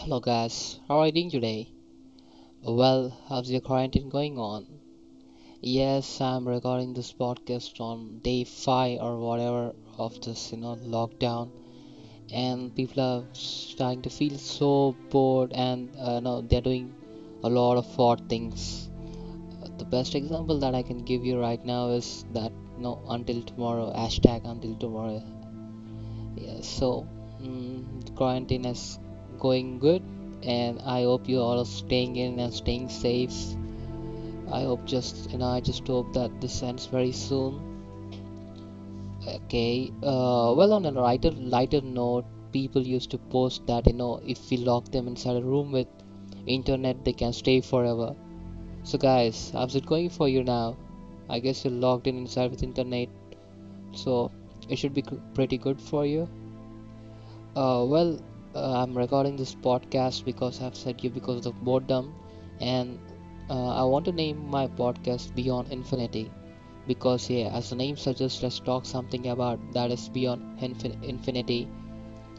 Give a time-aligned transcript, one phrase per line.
[0.00, 1.68] Hello guys, how are you doing today?
[2.62, 4.66] Well, how's your quarantine going on?
[5.60, 11.50] Yes, I'm recording this podcast on day five or whatever of this, you know, lockdown,
[12.32, 16.94] and people are starting to feel so bored, and uh, no, they're doing
[17.44, 18.88] a lot of odd things.
[19.76, 23.92] The best example that I can give you right now is that no, until tomorrow,
[23.94, 25.22] hashtag until tomorrow.
[26.36, 27.06] Yeah, so
[27.42, 28.98] mm, quarantine is
[29.40, 30.02] going good,
[30.42, 33.34] and I hope you all are staying in and staying safe.
[34.52, 37.60] I hope just you know I just hope that this ends very soon.
[39.26, 39.92] Okay.
[40.02, 44.50] Uh, well, on a lighter lighter note, people used to post that you know if
[44.50, 45.88] we lock them inside a room with
[46.46, 48.14] internet, they can stay forever.
[48.82, 50.76] So guys, how's it going for you now?
[51.28, 53.08] I guess you're locked in inside with internet,
[53.92, 54.30] so
[54.68, 56.28] it should be pretty good for you.
[57.54, 58.18] Uh, well,
[58.54, 62.14] uh, I'm recording this podcast because I've said you because of boredom,
[62.60, 62.98] and
[63.48, 66.30] uh, I want to name my podcast Beyond Infinity
[66.86, 71.68] because, yeah, as the name suggests, let's talk something about that is beyond infin- infinity,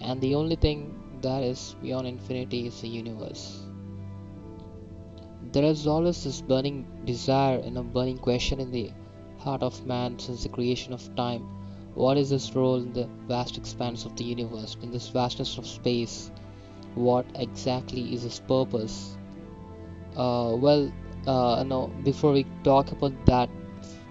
[0.00, 3.60] and the only thing that is beyond infinity is the universe.
[5.52, 8.90] There is always this burning desire and a burning question in the
[9.38, 11.61] heart of man since the creation of time.
[11.94, 15.66] What is his role in the vast expanse of the universe, in this vastness of
[15.66, 16.30] space?
[16.94, 19.16] What exactly is his purpose?
[20.16, 20.90] Uh, well,
[21.26, 23.50] uh, no, before we talk about that,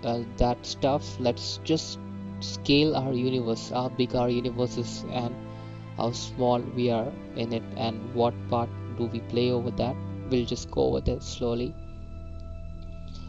[0.03, 1.99] uh, that stuff, let's just
[2.39, 5.35] scale our universe, how big our universe is, and
[5.97, 9.95] how small we are in it, and what part do we play over that.
[10.29, 11.73] We'll just go over that slowly.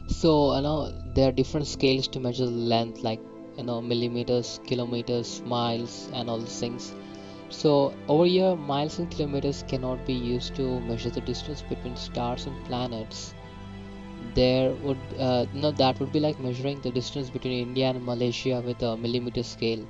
[0.08, 3.20] So, you know, there are different scales to measure length, like
[3.56, 6.94] you know, millimeters, kilometers, miles, and all these things.
[7.50, 12.46] So, over here, miles and kilometers cannot be used to measure the distance between stars
[12.46, 13.34] and planets.
[14.34, 18.62] There would, uh, no, that would be like measuring the distance between India and Malaysia
[18.64, 19.86] with a millimeter scale.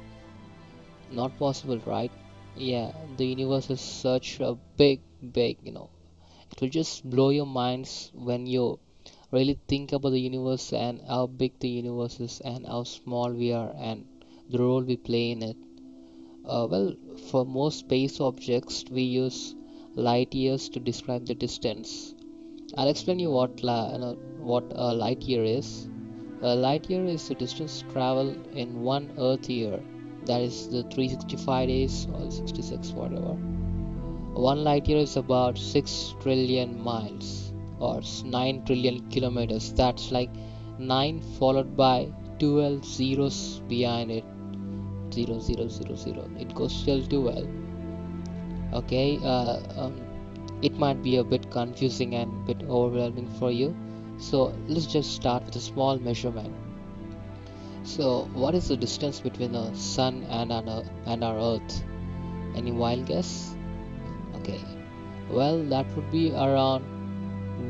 [1.13, 2.11] Not possible, right?
[2.57, 5.01] Yeah, the universe is such a big,
[5.33, 5.91] big, you know,
[6.51, 8.79] it will just blow your minds when you
[9.33, 13.51] really think about the universe and how big the universe is and how small we
[13.53, 14.05] are and
[14.51, 15.57] the role we play in it.
[16.45, 16.95] Uh, well,
[17.31, 19.55] for most space objects, we use
[19.95, 22.15] light years to describe the distance.
[22.77, 25.89] I'll explain you what la- you know, what a light year is.
[26.43, 29.81] A light year is the distance traveled in one Earth year.
[30.27, 33.35] That is the 365 days or 66 whatever.
[34.35, 37.52] One light year is about 6 trillion miles
[37.83, 39.73] or 9 trillion kilometers.
[39.73, 40.31] That's like
[40.79, 44.25] 9 followed by 12 zeros behind it.
[45.13, 46.31] 0, 0, 0, 0.
[46.39, 47.47] It goes till 12.
[48.73, 50.01] Okay, uh, um,
[50.63, 53.75] it might be a bit confusing and a bit overwhelming for you.
[54.19, 56.55] So let's just start with a small measurement.
[57.85, 61.83] So, what is the distance between the sun and our, and our Earth?
[62.55, 63.57] Any wild guess?
[64.37, 64.61] Okay,
[65.31, 66.85] well, that would be around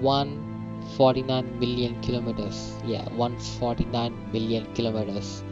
[0.00, 2.74] 149 million kilometers.
[2.84, 5.42] Yeah, 149 million kilometers.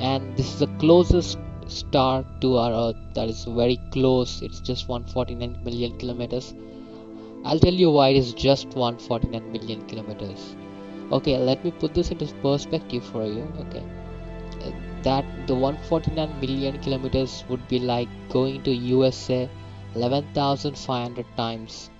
[0.00, 2.96] And this is the closest star to our Earth.
[3.14, 4.42] That is very close.
[4.42, 6.54] It's just 149 million kilometers.
[7.44, 10.56] I'll tell you why it is just 149 million kilometers.
[11.12, 13.46] Okay, let me put this into perspective for you.
[13.60, 13.82] Okay,
[15.02, 19.48] that the 149 million kilometers would be like going to USA
[19.94, 21.90] 11,500 times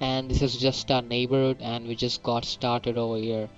[0.00, 3.48] and this is just our neighborhood and we just got started over here.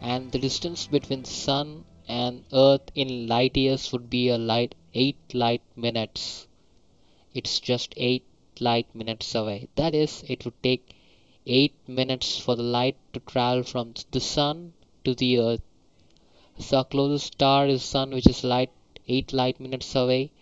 [0.00, 4.74] And the distance between the sun and earth in light years would be a light
[4.92, 6.46] 8 light minutes.
[7.32, 8.22] It's just 8
[8.60, 9.68] light minutes away.
[9.76, 10.94] That is it would take
[11.46, 14.74] 8 minutes for the light to travel from the sun
[15.04, 15.62] to the earth.
[16.58, 18.70] So our closest star is sun which is light
[19.06, 20.32] 8 light minutes away.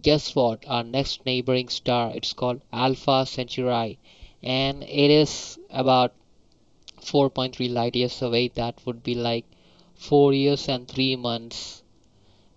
[0.00, 0.64] Guess what?
[0.66, 3.98] Our next neighboring star it's called alpha centauri
[4.46, 6.14] and it is about
[7.02, 8.48] 4.3 light years away.
[8.48, 9.44] That would be like
[9.96, 11.82] 4 years and 3 months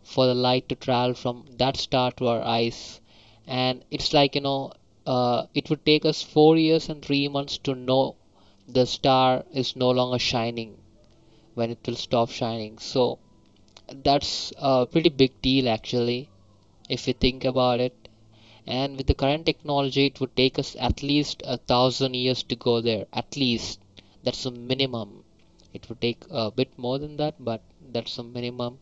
[0.04, 3.02] for the light to travel from that star to our eyes.
[3.48, 4.74] And it's like you know
[5.08, 8.16] uh, it would take us 4 years and 3 months to know
[8.68, 10.78] the star is no longer shining
[11.56, 12.78] when it will stop shining.
[12.80, 13.20] So
[14.04, 16.30] that's a pretty big deal actually
[16.90, 18.09] if you think about it
[18.70, 22.56] and with the current technology it would take us at least a thousand years to
[22.56, 23.80] go there at least.
[24.24, 25.24] That's a minimum.
[25.74, 27.62] It would take a bit more than that but
[27.92, 28.78] that's a minimum.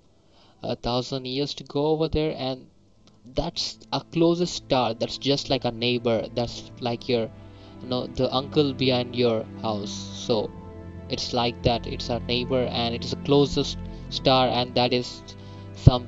[0.61, 2.67] A thousand years to go over there and
[3.33, 4.93] that's a closest star.
[4.93, 6.27] That's just like a neighbor.
[6.35, 7.29] That's like your
[7.81, 9.91] you know the uncle behind your house.
[9.91, 10.51] So
[11.07, 11.87] it's like that.
[11.87, 13.77] It's our neighbor and it is the closest
[14.09, 15.23] star and that is
[15.75, 16.07] some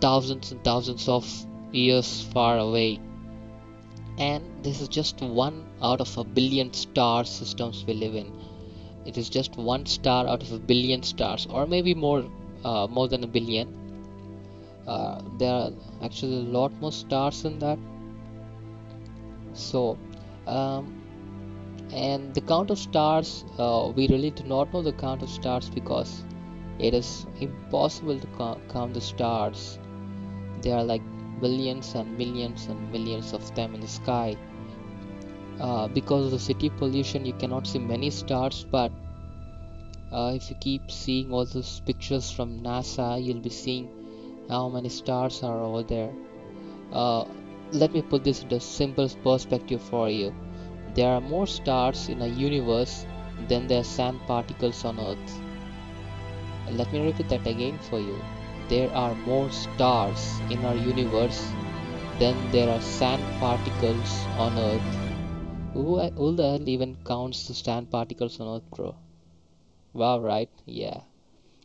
[0.00, 1.24] thousands and thousands of
[1.72, 3.00] years far away.
[4.18, 8.32] And this is just one out of a billion star systems we live in.
[9.04, 12.24] It is just one star out of a billion stars or maybe more
[12.64, 13.78] uh, more than a billion.
[14.86, 15.70] Uh, there are
[16.02, 17.78] actually a lot more stars in that.
[19.54, 19.98] So
[20.46, 21.02] um,
[21.92, 25.68] and the count of stars uh, we really do not know the count of stars
[25.70, 26.24] because
[26.78, 28.26] it is impossible to
[28.72, 29.78] count the stars.
[30.62, 31.02] There are like
[31.44, 34.36] billions and millions and millions of them in the sky
[35.60, 38.92] uh, because of the city pollution you cannot see many stars but
[40.12, 43.88] uh, if you keep seeing all those pictures from NASA you'll be seeing
[44.48, 46.12] how many stars are over there
[46.92, 47.24] uh,
[47.72, 50.34] let me put this in a simple perspective for you
[50.94, 53.06] there are more stars in a universe
[53.48, 55.40] than there are sand particles on Earth.
[56.70, 58.18] Let me repeat that again for you.
[58.72, 61.40] There are more stars in our universe
[62.18, 64.12] than there are sand particles
[64.44, 64.94] on Earth.
[65.74, 68.94] Who, who the hell even counts the sand particles on Earth, bro?
[69.92, 70.48] Wow, right?
[70.64, 71.00] Yeah.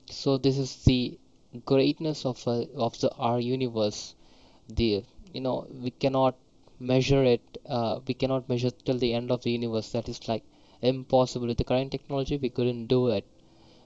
[0.09, 1.17] So this is the
[1.65, 4.15] greatness of uh, of the our universe.
[4.67, 6.35] The you know we cannot
[6.77, 10.43] measure it uh, we cannot measure till the end of the universe that is like
[10.81, 13.25] impossible with the current technology we couldn't do it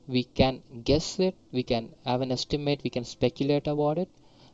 [0.07, 4.09] we can guess it we can have an estimate we can speculate about it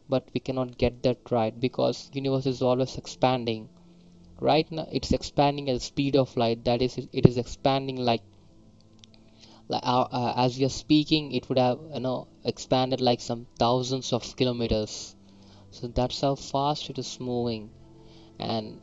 [0.09, 3.69] but we cannot get that right because universe is always expanding.
[4.41, 6.63] Right now it's expanding at the speed of light.
[6.65, 8.23] That is it is expanding like
[9.69, 13.47] like uh, uh, as we are speaking it would have you know expanded like some
[13.59, 15.15] thousands of kilometers.
[15.71, 17.71] So that's how fast it is moving.
[18.39, 18.81] And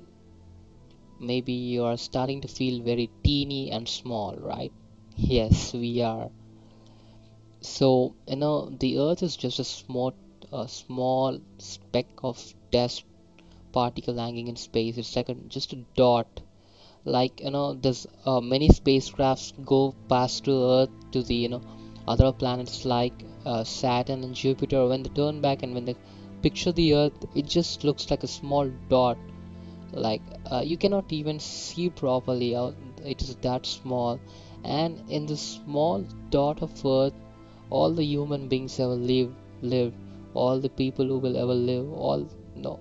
[1.19, 4.73] maybe you are starting to feel very teeny and small right?
[5.17, 6.31] Yes we are
[7.67, 10.13] so you know the earth is just a small
[10.53, 12.39] a small speck of
[12.71, 13.05] dust
[13.73, 14.99] particle hanging in space.
[14.99, 16.41] It's like a, just a dot.
[17.05, 21.63] Like you know there's uh, many spacecrafts go past to earth to the you know
[22.07, 24.87] other planets like uh, saturn and jupiter.
[24.87, 25.97] When they turn back and when they
[26.43, 29.19] picture the earth it just looks like a small dot.
[29.93, 30.23] Like
[30.53, 32.75] uh, you cannot even see properly out
[33.05, 34.21] it is that small.
[34.65, 37.15] And in this small dot of earth
[37.71, 39.95] all the human beings ever lived lived.
[40.35, 42.81] All the people who will ever live all no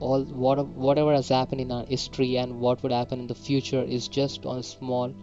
[0.00, 3.82] all what, whatever has happened in our history and what would happen in the future
[3.82, 5.14] is just on a small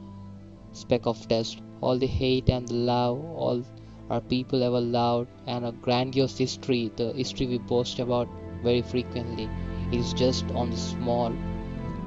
[0.72, 1.62] speck of dust.
[1.82, 3.64] All the hate and the love all
[4.10, 8.28] our people ever loved and a grandiose history the history we boast about
[8.64, 9.50] very frequently
[9.92, 11.34] is just on the small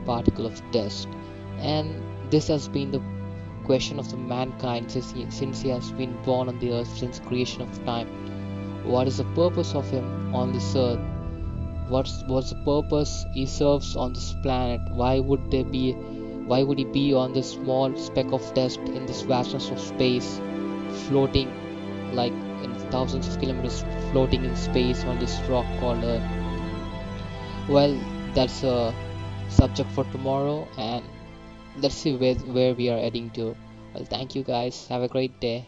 [0.05, 1.08] particle of dust.
[1.58, 3.02] And this has been the
[3.64, 5.12] question of the mankind since
[5.62, 8.08] he, has been born on the earth since creation of time.
[8.84, 11.00] What is the purpose of him on this earth?
[11.88, 14.81] What's what's the purpose he serves on this planet?
[14.90, 15.93] Why would there be
[16.52, 20.40] why would he be on this small speck of dust in this vastness of space
[21.06, 21.50] floating
[22.12, 22.32] like
[22.62, 26.23] in thousands of kilometers floating in space on this rock called earth?
[27.68, 27.99] Well
[28.35, 28.94] that's a
[29.49, 31.04] subject for tomorrow and
[31.76, 33.57] let's see where, where we are heading to.
[33.95, 34.87] Well thank you guys.
[34.88, 35.66] Have a great day